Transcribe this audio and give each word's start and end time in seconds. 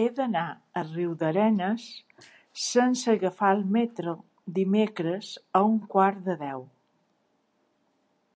He 0.00 0.06
d'anar 0.14 0.40
a 0.80 0.82
Riudarenes 0.86 1.84
sense 2.62 3.12
agafar 3.14 3.50
el 3.58 3.62
metro 3.76 4.14
dimecres 4.56 5.28
a 5.60 5.62
un 5.68 5.78
quart 5.94 6.20
de 6.30 6.36
deu. 6.42 6.66